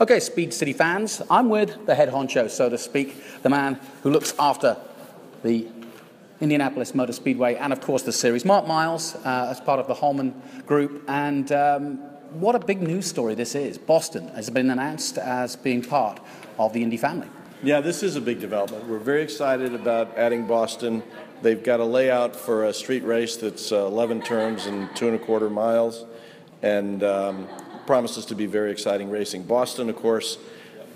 Okay, 0.00 0.20
Speed 0.20 0.54
City 0.54 0.72
fans, 0.72 1.20
I'm 1.28 1.48
with 1.48 1.86
the 1.86 1.92
head 1.92 2.08
honcho, 2.10 2.48
so 2.48 2.68
to 2.68 2.78
speak, 2.78 3.20
the 3.42 3.48
man 3.48 3.80
who 4.04 4.10
looks 4.10 4.32
after 4.38 4.76
the 5.42 5.66
Indianapolis 6.40 6.94
Motor 6.94 7.12
Speedway 7.12 7.56
and, 7.56 7.72
of 7.72 7.80
course, 7.80 8.02
the 8.04 8.12
series. 8.12 8.44
Mark 8.44 8.68
Miles, 8.68 9.16
uh, 9.16 9.48
as 9.50 9.60
part 9.60 9.80
of 9.80 9.88
the 9.88 9.94
Hulman 9.94 10.40
Group, 10.66 11.02
and 11.08 11.50
um, 11.50 11.96
what 12.30 12.54
a 12.54 12.60
big 12.60 12.80
news 12.80 13.06
story 13.06 13.34
this 13.34 13.56
is. 13.56 13.76
Boston 13.76 14.28
has 14.28 14.48
been 14.50 14.70
announced 14.70 15.18
as 15.18 15.56
being 15.56 15.82
part 15.82 16.20
of 16.60 16.72
the 16.72 16.84
Indy 16.84 16.96
family. 16.96 17.26
Yeah, 17.64 17.80
this 17.80 18.04
is 18.04 18.14
a 18.14 18.20
big 18.20 18.38
development. 18.38 18.86
We're 18.86 19.00
very 19.00 19.22
excited 19.22 19.74
about 19.74 20.16
adding 20.16 20.46
Boston. 20.46 21.02
They've 21.42 21.60
got 21.60 21.80
a 21.80 21.84
layout 21.84 22.36
for 22.36 22.66
a 22.66 22.72
street 22.72 23.02
race 23.02 23.34
that's 23.34 23.72
uh, 23.72 23.86
11 23.86 24.22
turns 24.22 24.66
and 24.66 24.94
two 24.94 25.08
and 25.08 25.16
a 25.16 25.18
quarter 25.18 25.50
miles, 25.50 26.04
and 26.62 27.02
um, 27.02 27.48
promises 27.88 28.26
to 28.26 28.34
be 28.34 28.44
very 28.44 28.70
exciting 28.70 29.08
racing. 29.08 29.42
Boston, 29.42 29.88
of 29.88 29.96
course, 29.96 30.36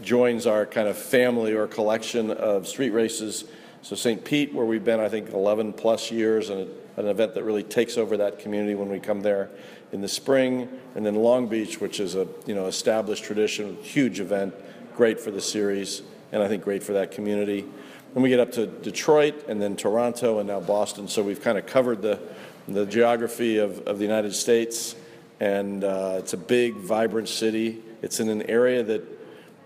joins 0.03 0.47
our 0.47 0.67
kind 0.67 0.87
of 0.87 0.99
family 0.99 1.55
or 1.55 1.67
collection 1.67 2.31
of 2.31 2.69
street 2.69 2.91
races. 2.91 3.45
So 3.81 3.97
St. 3.97 4.23
Pete, 4.23 4.53
where 4.53 4.67
we've 4.67 4.85
been, 4.85 5.01
I 5.01 5.09
think, 5.09 5.31
11 5.31 5.73
plus 5.73 6.11
years, 6.11 6.51
and 6.51 6.69
an 6.99 7.07
event 7.07 7.33
that 7.33 7.45
really 7.45 7.63
takes 7.63 7.97
over 7.97 8.19
that 8.19 8.39
community 8.39 8.75
when 8.75 8.91
we 8.91 9.01
come 9.01 9.23
there 9.23 9.49
in 9.93 10.03
the 10.03 10.09
spring, 10.09 10.69
and 10.95 11.07
then 11.07 11.15
Long 11.15 11.47
Beach, 11.47 11.81
which 11.81 11.99
is 11.99 12.15
a 12.15 12.29
you 12.45 12.55
know 12.55 12.67
established 12.67 13.25
tradition, 13.25 13.79
huge 13.81 14.21
event, 14.21 14.55
great 14.95 15.19
for 15.19 15.31
the 15.31 15.41
series, 15.41 16.03
and 16.31 16.43
I 16.43 16.49
think 16.49 16.63
great 16.63 16.83
for 16.83 16.93
that 16.93 17.11
community. 17.11 17.65
Then 18.13 18.23
we 18.23 18.29
get 18.29 18.39
up 18.39 18.53
to 18.53 18.67
Detroit, 18.67 19.47
and 19.49 19.63
then 19.63 19.77
Toronto, 19.77 20.41
and 20.41 20.47
now 20.47 20.61
Boston. 20.61 21.09
So 21.09 21.23
we've 21.23 21.41
kind 21.41 21.57
of 21.57 21.65
covered 21.65 22.03
the 22.03 22.21
the 22.69 22.85
geography 22.85 23.57
of, 23.57 23.81
of 23.89 23.97
the 23.97 24.05
United 24.05 24.35
States 24.35 24.95
and 25.43 25.83
uh, 25.83 26.15
it's 26.19 26.35
a 26.35 26.37
big, 26.37 26.75
vibrant 26.75 27.29
city. 27.29 27.83
It's 28.01 28.21
in 28.21 28.29
an 28.29 28.43
area 28.43 28.85
that 28.85 29.03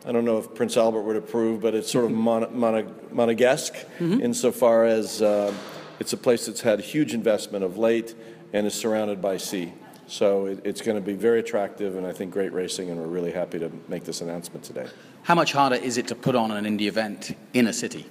I 0.07 0.13
don't 0.13 0.25
know 0.25 0.39
if 0.39 0.55
Prince 0.55 0.79
Albert 0.79 1.03
would 1.03 1.17
approve, 1.17 1.61
but 1.61 1.75
it's 1.75 1.91
sort 1.91 2.07
of 2.07 2.13
mon- 2.13 2.59
mon- 2.59 2.95
Monegasque 3.13 3.75
mm-hmm. 3.99 4.23
insofar 4.23 4.87
as 4.87 5.21
uh, 5.21 5.53
it's 6.01 6.15
a 6.15 6.17
place 6.17 6.47
that's 6.47 6.63
had 6.63 6.81
huge 6.81 7.13
investment 7.13 7.63
of 7.63 7.77
late 7.77 8.15
and 8.55 8.67
is 8.67 8.73
surrounded 8.73 9.21
by 9.21 9.37
sea. 9.37 9.75
So 10.07 10.47
it, 10.47 10.65
it's 10.65 10.81
going 10.81 10.97
to 10.97 11.03
be 11.03 11.13
very 11.13 11.41
attractive 11.41 11.97
and 11.97 12.07
I 12.07 12.13
think 12.13 12.33
great 12.33 12.55
racing, 12.55 12.89
and 12.89 12.99
we're 12.99 13.09
really 13.09 13.33
happy 13.33 13.59
to 13.59 13.71
make 13.87 14.05
this 14.05 14.23
announcement 14.23 14.65
today. 14.65 14.87
How 15.25 15.35
much 15.35 15.53
harder 15.53 15.77
is 15.77 15.99
it 15.99 16.09
to 16.09 16.15
put 16.15 16.35
on 16.35 16.53
an 16.53 16.65
Indy 16.65 16.89
event 16.89 17.37
in 17.53 17.67
a 17.67 17.73
city? 17.73 18.07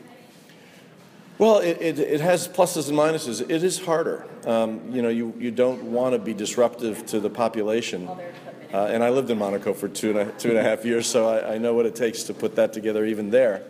Well, 1.38 1.60
it, 1.60 1.82
it, 1.82 2.00
it, 2.00 2.22
has 2.22 2.48
pluses 2.48 2.88
and 2.88 2.98
minuses. 2.98 3.42
It 3.42 3.62
is 3.62 3.78
harder. 3.78 4.26
Um, 4.46 4.80
you 4.90 5.02
know, 5.02 5.10
you, 5.10 5.34
you 5.38 5.52
don't 5.52 5.84
want 5.84 6.14
to 6.14 6.20
be 6.20 6.34
disruptive 6.34 7.06
to 7.08 7.20
the 7.20 7.30
population. 7.30 8.08
Uh, 8.08 8.86
and 8.86 9.04
I 9.04 9.10
lived 9.10 9.30
in 9.30 9.38
Monaco 9.38 9.74
for 9.74 9.90
two 9.90 10.12
and 10.12 10.20
a, 10.20 10.32
two 10.34 10.50
and 10.50 10.58
a 10.58 10.64
half 10.64 10.86
years, 10.86 11.08
so 11.08 11.28
I, 11.28 11.56
I 11.56 11.58
know 11.58 11.74
what 11.74 11.86
it 11.86 11.94
takes 11.94 12.24
to 12.24 12.34
put 12.34 12.56
that 12.56 12.72
together 12.72 13.06
even 13.06 13.32
there. 13.32 13.64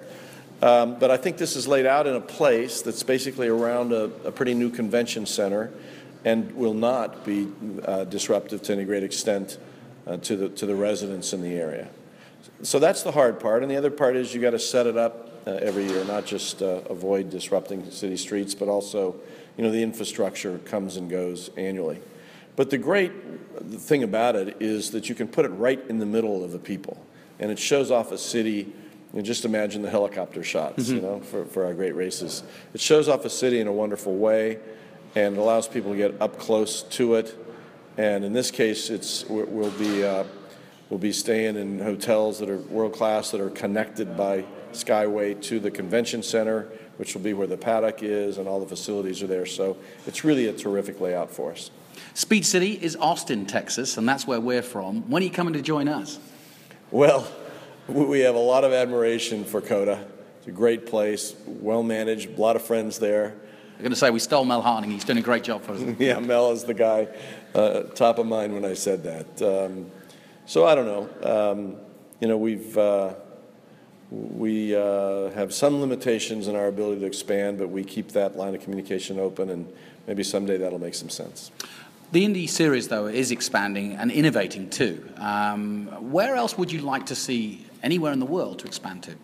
Um, 0.62 1.00
but 1.00 1.10
I 1.10 1.18
think 1.18 1.38
this 1.38 1.56
is 1.56 1.68
laid 1.68 1.88
out 1.88 2.06
in 2.06 2.16
a 2.16 2.22
place 2.22 2.84
that's 2.84 3.02
basically 3.02 3.48
around 3.48 3.92
a, 3.92 4.12
a 4.24 4.32
pretty 4.32 4.54
new 4.54 4.70
convention 4.70 5.26
center 5.26 5.74
and 6.24 6.52
will 6.56 6.76
not 6.76 7.26
be 7.26 7.48
uh, 7.84 8.04
disruptive 8.04 8.62
to 8.64 8.74
any 8.74 8.86
great 8.86 9.04
extent 9.04 9.58
uh, 10.06 10.18
to, 10.18 10.36
the, 10.36 10.50
to 10.50 10.68
the 10.68 10.76
residents 10.76 11.34
in 11.34 11.42
the 11.42 11.54
area. 11.56 11.90
So 12.66 12.80
that's 12.80 13.04
the 13.04 13.12
hard 13.12 13.40
part. 13.40 13.62
And 13.62 13.72
the 13.72 13.76
other 13.76 13.92
part 13.92 14.16
is 14.16 14.34
you 14.34 14.42
got 14.42 14.52
to 14.52 14.60
set 14.60 14.88
it 14.88 14.98
up 14.98 15.30
uh, 15.46 15.52
every 15.52 15.86
year, 15.86 16.04
not 16.06 16.26
just 16.26 16.64
uh, 16.64 16.82
avoid 16.90 17.30
disrupting 17.30 17.92
city 17.92 18.18
streets, 18.18 18.56
but 18.56 18.68
also, 18.68 19.16
you 19.56 19.64
know, 19.64 19.70
the 19.70 19.84
infrastructure 19.84 20.58
comes 20.60 20.98
and 20.98 21.08
goes 21.08 21.52
annually. 21.58 22.00
But 22.56 22.72
the 22.72 22.80
great 22.80 23.12
thing 23.70 24.02
about 24.02 24.36
it 24.36 24.58
is 24.60 24.92
that 24.92 25.10
you 25.10 25.14
can 25.14 25.28
put 25.28 25.46
it 25.46 25.50
right 25.50 25.80
in 25.90 26.00
the 26.00 26.08
middle 26.08 26.44
of 26.44 26.52
the 26.52 26.58
people, 26.58 27.06
and 27.38 27.52
it 27.52 27.60
shows 27.60 27.92
off 27.92 28.12
a 28.12 28.18
city. 28.18 28.74
You 29.14 29.22
just 29.22 29.46
imagine 29.46 29.84
the 29.84 29.90
helicopter 29.90 30.44
shots, 30.44 30.86
mm-hmm. 30.86 30.96
you 30.96 31.02
know, 31.02 31.20
for, 31.20 31.46
for 31.46 31.66
our 31.66 31.74
great 31.74 31.96
races. 31.96 32.44
It 32.74 32.82
shows 32.82 33.08
off 33.08 33.26
a 33.26 33.30
city 33.30 33.60
in 33.60 33.68
a 33.68 33.74
wonderful 33.74 34.16
way, 34.16 34.58
and 35.14 35.38
allows 35.38 35.68
people 35.68 35.92
to 35.92 35.98
get 35.98 36.20
up 36.20 36.40
close 36.40 36.82
to 36.82 37.16
it. 37.16 37.38
And 37.98 38.26
in 38.26 38.34
this 38.34 38.50
case, 38.52 38.90
it's 38.90 39.24
we'll 39.26 39.70
be 39.72 40.04
uh, 40.04 40.24
we'll 40.90 41.00
be 41.00 41.12
staying 41.12 41.56
in 41.56 41.80
hotels 41.80 42.40
that 42.40 42.50
are 42.50 42.58
world 42.58 42.94
class 42.94 43.32
that 43.32 43.42
are 43.42 43.50
connected 43.50 44.16
by 44.16 44.46
Skyway 44.72 45.42
to 45.44 45.60
the 45.60 45.72
convention 45.72 46.22
center, 46.22 46.68
which 46.98 47.14
will 47.14 47.22
be 47.22 47.34
where 47.34 47.48
the 47.48 47.58
paddock 47.58 48.04
is 48.04 48.38
and 48.38 48.48
all 48.48 48.60
the 48.60 48.68
facilities 48.68 49.24
are 49.24 49.28
there. 49.28 49.46
So 49.46 49.78
it's 50.06 50.24
really 50.24 50.48
a 50.48 50.54
terrific 50.54 51.00
layout 51.00 51.32
for 51.32 51.52
us. 51.52 51.72
Speed 52.14 52.46
City 52.46 52.74
is 52.82 52.96
Austin, 52.98 53.46
Texas, 53.46 53.98
and 53.98 54.08
that's 54.08 54.28
where 54.28 54.40
we're 54.40 54.62
from. 54.62 55.10
When 55.10 55.22
are 55.22 55.26
you 55.26 55.32
coming 55.32 55.54
to 55.54 55.62
join 55.62 55.88
us? 55.88 56.20
Well, 56.92 57.28
we 57.88 58.22
have 58.22 58.36
a 58.36 58.40
lot 58.40 58.64
of 58.64 58.74
admiration 58.74 59.44
for 59.44 59.62
COTA. 59.62 60.06
It's 60.40 60.48
a 60.48 60.52
great 60.52 60.86
place, 60.86 61.36
well 61.46 61.84
managed, 61.84 62.38
a 62.38 62.42
lot 62.42 62.56
of 62.56 62.62
friends 62.62 63.00
there. 63.00 63.34
I'm 63.76 63.82
going 63.82 63.92
to 63.92 63.98
say 63.98 64.10
we 64.10 64.20
stole 64.20 64.46
Mel 64.46 64.62
Harning. 64.62 64.92
He's 64.92 65.04
doing 65.04 65.20
a 65.20 65.22
great 65.22 65.44
job 65.44 65.62
for 65.64 65.74
us. 65.74 65.82
yeah, 66.00 66.20
Mel 66.20 66.52
is 66.52 66.64
the 66.64 66.74
guy 66.74 67.08
uh, 67.54 67.84
top 67.84 68.20
of 68.20 68.26
mind 68.26 68.54
when 68.54 68.64
I 68.64 68.74
said 68.74 69.04
that. 69.04 69.42
Um, 69.42 69.92
so 70.46 70.66
I 70.66 70.76
don't 70.76 70.86
know. 70.86 71.52
Um, 71.52 71.76
you 72.20 72.28
know, 72.28 72.38
we've. 72.38 72.78
Uh, 72.78 73.14
we 74.12 74.76
uh, 74.76 75.32
have 75.32 75.54
some 75.54 75.82
limitations 75.82 76.48
in 76.48 76.56
our 76.56 76.68
ability 76.68 77.02
to 77.02 77.08
expand, 77.08 77.58
but 77.58 77.70
we 77.70 77.84
keep 77.84 78.10
that 78.10 78.38
line 78.38 78.54
of 78.56 78.62
communication 78.62 79.20
open, 79.20 79.50
and 79.50 79.72
maybe 80.08 80.24
someday 80.24 80.58
that'll 80.58 80.80
make 80.80 80.94
some 80.94 81.10
sense. 81.10 81.52
The 82.12 82.24
Indy 82.24 82.48
series, 82.48 82.88
though, 82.88 83.08
is 83.08 83.32
expanding 83.32 83.94
and 83.94 84.12
innovating 84.12 84.70
too. 84.70 85.10
Um, 85.18 85.88
where 86.12 86.36
else 86.36 86.58
would 86.58 86.72
you 86.72 86.82
like 86.82 87.08
to 87.08 87.16
see 87.16 87.66
anywhere 87.82 88.14
in 88.14 88.20
the 88.20 88.26
world 88.26 88.60
to 88.60 88.68
expand 88.68 89.04
to? 89.04 89.16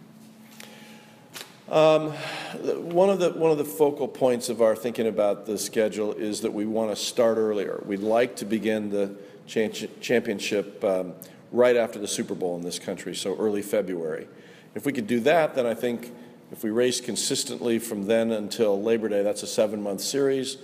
Um, 1.74 2.12
one 2.12 3.10
of 3.10 3.20
the 3.20 3.30
one 3.30 3.50
of 3.50 3.58
the 3.58 3.64
focal 3.64 4.08
points 4.08 4.50
of 4.50 4.62
our 4.62 4.76
thinking 4.76 5.08
about 5.08 5.46
the 5.46 5.58
schedule 5.58 6.12
is 6.12 6.42
that 6.42 6.52
we 6.52 6.66
want 6.66 6.90
to 6.90 6.98
start 6.98 7.38
earlier. 7.38 7.82
We'd 7.86 8.02
like 8.02 8.36
to 8.38 8.46
begin 8.46 8.90
the 8.90 9.16
championship 9.52 10.84
um, 10.84 11.14
right 11.52 11.76
after 11.76 12.00
the 12.00 12.08
Super 12.08 12.36
Bowl 12.36 12.56
in 12.56 12.62
this 12.62 12.80
country, 12.80 13.14
so 13.14 13.36
early 13.38 13.62
February. 13.62 14.28
If 14.76 14.86
we 14.86 14.94
could 14.94 15.08
do 15.08 15.20
that, 15.22 15.56
then 15.56 15.66
I 15.66 15.74
think 15.74 16.14
if 16.52 16.64
we 16.64 16.70
race 16.70 17.02
consistently 17.02 17.78
from 17.78 18.08
then 18.08 18.32
until 18.32 18.82
Labor 18.82 19.10
Day, 19.10 19.24
that's 19.24 19.44
a 19.44 19.48
seven 19.48 19.84
month 19.84 20.02
series. 20.02 20.58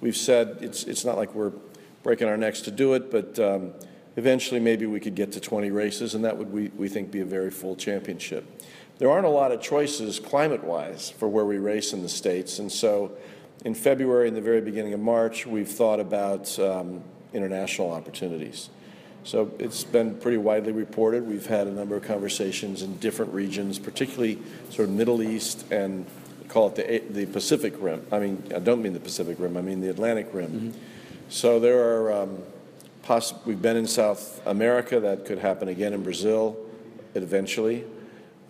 We've 0.00 0.16
said 0.16 0.58
it's, 0.60 0.84
it's 0.84 1.04
not 1.04 1.16
like 1.16 1.34
we're 1.34 1.52
breaking 2.02 2.28
our 2.28 2.36
necks 2.36 2.60
to 2.62 2.70
do 2.70 2.92
it, 2.92 3.10
but 3.10 3.38
um, 3.38 3.72
eventually 4.16 4.60
maybe 4.60 4.84
we 4.84 5.00
could 5.00 5.14
get 5.14 5.32
to 5.32 5.40
20 5.40 5.70
races, 5.70 6.14
and 6.14 6.24
that 6.24 6.36
would, 6.36 6.52
we, 6.52 6.68
we 6.76 6.88
think, 6.88 7.10
be 7.10 7.20
a 7.20 7.24
very 7.24 7.50
full 7.50 7.76
championship. 7.76 8.62
There 8.98 9.10
aren't 9.10 9.26
a 9.26 9.30
lot 9.30 9.52
of 9.52 9.60
choices 9.60 10.20
climate 10.20 10.62
wise 10.62 11.10
for 11.10 11.28
where 11.28 11.46
we 11.46 11.56
race 11.56 11.94
in 11.94 12.02
the 12.02 12.08
States, 12.08 12.58
and 12.58 12.70
so 12.70 13.12
in 13.64 13.74
February 13.74 14.28
and 14.28 14.36
the 14.36 14.42
very 14.42 14.60
beginning 14.60 14.92
of 14.92 15.00
March, 15.00 15.46
we've 15.46 15.68
thought 15.68 15.98
about 15.98 16.58
um, 16.58 17.02
international 17.34 17.90
opportunities. 17.90 18.70
So 19.24 19.52
it's 19.58 19.84
been 19.84 20.16
pretty 20.16 20.36
widely 20.36 20.72
reported. 20.72 21.26
We've 21.26 21.46
had 21.46 21.66
a 21.66 21.72
number 21.72 21.96
of 21.96 22.02
conversations 22.02 22.82
in 22.82 22.98
different 22.98 23.32
regions, 23.32 23.78
particularly 23.78 24.38
sort 24.70 24.88
of 24.88 24.94
Middle 24.94 25.22
East 25.22 25.64
and 25.72 26.06
call 26.48 26.68
it 26.68 26.74
the, 26.76 27.02
the 27.10 27.26
Pacific 27.26 27.74
Rim. 27.78 28.06
I 28.12 28.18
mean, 28.18 28.42
I 28.54 28.58
don't 28.58 28.82
mean 28.82 28.92
the 28.92 29.00
Pacific 29.00 29.38
Rim, 29.40 29.56
I 29.56 29.62
mean 29.62 29.80
the 29.80 29.88
Atlantic 29.88 30.28
Rim. 30.32 30.50
Mm-hmm. 30.50 30.78
So 31.30 31.58
there 31.58 31.82
are, 31.82 32.12
um, 32.12 32.38
poss- 33.02 33.34
we've 33.46 33.62
been 33.62 33.76
in 33.76 33.86
South 33.86 34.46
America, 34.46 35.00
that 35.00 35.24
could 35.24 35.38
happen 35.38 35.68
again 35.68 35.94
in 35.94 36.02
Brazil 36.02 36.56
eventually. 37.14 37.84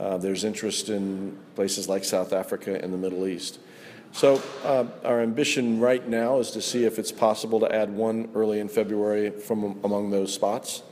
Uh, 0.00 0.16
there's 0.18 0.42
interest 0.42 0.88
in 0.88 1.38
places 1.54 1.88
like 1.88 2.04
South 2.04 2.32
Africa 2.32 2.82
and 2.82 2.92
the 2.92 2.98
Middle 2.98 3.28
East. 3.28 3.60
So 4.14 4.40
uh, 4.62 4.86
our 5.04 5.20
ambition 5.20 5.80
right 5.80 6.06
now 6.08 6.38
is 6.38 6.52
to 6.52 6.62
see 6.62 6.84
if 6.84 7.00
it's 7.00 7.10
possible 7.10 7.58
to 7.58 7.74
add 7.74 7.90
one 7.90 8.30
early 8.36 8.60
in 8.60 8.68
February 8.68 9.30
from 9.30 9.80
among 9.82 10.10
those 10.10 10.32
spots 10.32 10.84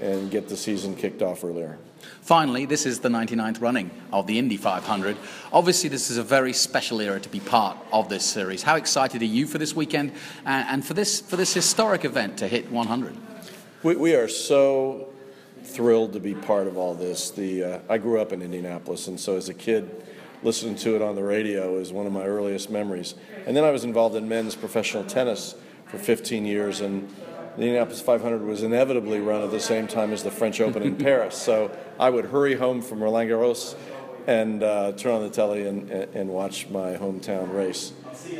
and 0.00 0.30
get 0.30 0.48
the 0.48 0.56
season 0.56 0.94
kicked 0.94 1.20
off 1.20 1.42
earlier. 1.42 1.76
Finally, 2.22 2.66
this 2.66 2.86
is 2.86 3.00
the 3.00 3.08
99th 3.08 3.60
running 3.60 3.90
of 4.12 4.28
the 4.28 4.38
Indy 4.38 4.56
500. 4.56 5.16
Obviously, 5.52 5.88
this 5.88 6.08
is 6.08 6.18
a 6.18 6.22
very 6.22 6.52
special 6.52 7.00
era 7.00 7.18
to 7.18 7.28
be 7.28 7.40
part 7.40 7.76
of 7.92 8.08
this 8.08 8.24
series. 8.24 8.62
How 8.62 8.76
excited 8.76 9.22
are 9.22 9.24
you 9.24 9.48
for 9.48 9.58
this 9.58 9.74
weekend 9.74 10.12
and 10.44 10.86
for 10.86 10.94
this, 10.94 11.20
for 11.20 11.34
this 11.34 11.52
historic 11.52 12.04
event 12.04 12.38
to 12.38 12.46
hit 12.46 12.70
100? 12.70 13.16
We, 13.82 13.96
we 13.96 14.14
are 14.14 14.28
so 14.28 15.08
thrilled 15.64 16.12
to 16.12 16.20
be 16.20 16.34
part 16.34 16.68
of 16.68 16.78
all 16.78 16.94
this. 16.94 17.32
The, 17.32 17.64
uh, 17.64 17.78
I 17.88 17.98
grew 17.98 18.20
up 18.20 18.32
in 18.32 18.40
Indianapolis, 18.40 19.08
and 19.08 19.18
so 19.18 19.36
as 19.36 19.48
a 19.48 19.54
kid, 19.54 19.90
listening 20.42 20.76
to 20.76 20.94
it 20.96 21.02
on 21.02 21.14
the 21.14 21.22
radio 21.22 21.76
is 21.78 21.92
one 21.92 22.06
of 22.06 22.12
my 22.12 22.24
earliest 22.24 22.70
memories. 22.70 23.14
And 23.46 23.56
then 23.56 23.64
I 23.64 23.70
was 23.70 23.84
involved 23.84 24.14
in 24.16 24.28
men's 24.28 24.54
professional 24.54 25.04
tennis 25.04 25.54
for 25.86 25.98
15 25.98 26.44
years, 26.44 26.80
and 26.80 27.08
the 27.56 27.62
Indianapolis 27.62 28.00
500 28.00 28.42
was 28.42 28.62
inevitably 28.62 29.20
run 29.20 29.42
at 29.42 29.50
the 29.50 29.60
same 29.60 29.86
time 29.86 30.12
as 30.12 30.22
the 30.22 30.30
French 30.30 30.60
Open 30.60 30.82
in 30.82 30.96
Paris. 30.98 31.36
So 31.36 31.76
I 31.98 32.10
would 32.10 32.26
hurry 32.26 32.54
home 32.54 32.82
from 32.82 33.02
Roland 33.02 33.30
Garros 33.30 33.74
and 34.26 34.62
uh, 34.62 34.92
turn 34.92 35.12
on 35.14 35.22
the 35.22 35.30
telly 35.30 35.66
and, 35.66 35.90
and 35.90 36.28
watch 36.28 36.68
my 36.68 36.94
hometown 36.94 37.52
race 37.52 37.92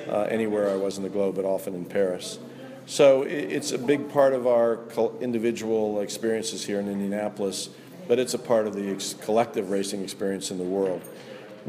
uh, 0.09 0.23
anywhere 0.23 0.71
I 0.71 0.77
was 0.77 0.99
in 0.99 1.03
the 1.03 1.09
globe, 1.09 1.37
but 1.37 1.45
often 1.45 1.75
in 1.75 1.87
Paris. 1.87 2.39
So 2.87 3.23
it's 3.23 3.73
a 3.73 3.79
big 3.79 4.11
part 4.11 4.33
of 4.33 4.47
our 4.47 4.81
individual 5.21 6.00
experiences 6.00 6.65
here 6.65 6.81
in 6.81 6.89
Indianapolis 6.89 7.71
but 8.09 8.19
it's 8.19 8.35
a 8.35 8.39
part 8.39 8.67
of 8.67 8.75
the 8.75 9.17
collective 9.21 9.71
racing 9.71 10.03
experience 10.03 10.50
in 10.50 10.59
the 10.59 10.65
world. 10.65 11.03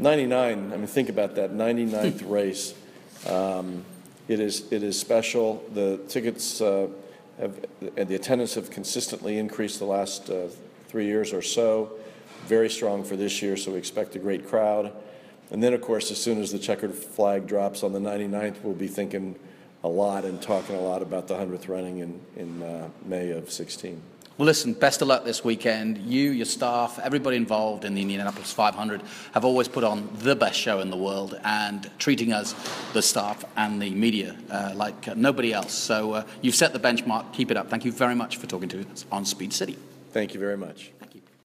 99, 0.00 0.72
I 0.72 0.76
mean, 0.76 0.86
think 0.86 1.08
about 1.08 1.34
that 1.34 1.52
99th 1.52 2.28
race. 2.30 2.74
Um, 3.26 3.84
it, 4.28 4.40
is, 4.40 4.70
it 4.72 4.82
is 4.82 4.98
special. 4.98 5.62
The 5.74 5.98
tickets 6.08 6.60
uh, 6.60 6.88
have, 7.38 7.54
and 7.96 8.08
the 8.08 8.14
attendance 8.14 8.54
have 8.54 8.70
consistently 8.70 9.38
increased 9.38 9.78
the 9.78 9.84
last 9.84 10.30
uh, 10.30 10.48
three 10.88 11.06
years 11.06 11.32
or 11.32 11.42
so. 11.42 11.92
Very 12.46 12.70
strong 12.70 13.04
for 13.04 13.16
this 13.16 13.42
year, 13.42 13.56
so 13.56 13.72
we 13.72 13.78
expect 13.78 14.16
a 14.16 14.18
great 14.18 14.48
crowd. 14.48 14.92
And 15.50 15.62
then, 15.62 15.74
of 15.74 15.80
course, 15.80 16.10
as 16.10 16.22
soon 16.22 16.40
as 16.40 16.52
the 16.52 16.58
checkered 16.58 16.94
flag 16.94 17.46
drops 17.46 17.82
on 17.82 17.92
the 17.92 17.98
99th, 17.98 18.62
we'll 18.62 18.74
be 18.74 18.88
thinking 18.88 19.36
a 19.82 19.88
lot 19.88 20.24
and 20.24 20.40
talking 20.40 20.76
a 20.76 20.80
lot 20.80 21.02
about 21.02 21.28
the 21.28 21.34
100th 21.34 21.68
running 21.68 21.98
in, 21.98 22.20
in 22.36 22.62
uh, 22.62 22.88
May 23.04 23.30
of 23.30 23.50
16. 23.50 24.00
Well, 24.40 24.46
listen, 24.46 24.72
best 24.72 25.02
of 25.02 25.08
luck 25.08 25.26
this 25.26 25.44
weekend. 25.44 25.98
You, 25.98 26.30
your 26.30 26.46
staff, 26.46 26.98
everybody 26.98 27.36
involved 27.36 27.84
in 27.84 27.92
the 27.92 28.00
Indianapolis 28.00 28.50
500 28.54 29.02
have 29.34 29.44
always 29.44 29.68
put 29.68 29.84
on 29.84 30.08
the 30.20 30.34
best 30.34 30.58
show 30.58 30.80
in 30.80 30.88
the 30.88 30.96
world 30.96 31.38
and 31.44 31.90
treating 31.98 32.32
us, 32.32 32.54
the 32.94 33.02
staff 33.02 33.44
and 33.58 33.82
the 33.82 33.90
media, 33.90 34.34
uh, 34.50 34.72
like 34.74 35.08
uh, 35.08 35.14
nobody 35.14 35.52
else. 35.52 35.74
So 35.74 36.14
uh, 36.14 36.24
you've 36.40 36.54
set 36.54 36.72
the 36.72 36.80
benchmark. 36.80 37.34
Keep 37.34 37.50
it 37.50 37.58
up. 37.58 37.68
Thank 37.68 37.84
you 37.84 37.92
very 37.92 38.14
much 38.14 38.38
for 38.38 38.46
talking 38.46 38.70
to 38.70 38.80
us 38.90 39.04
on 39.12 39.26
Speed 39.26 39.52
City. 39.52 39.76
Thank 40.12 40.32
you 40.32 40.40
very 40.40 40.56
much. 40.56 40.90
Thank 40.98 41.16
you. 41.16 41.19